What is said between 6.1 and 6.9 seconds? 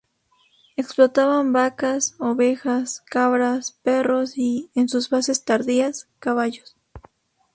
caballos.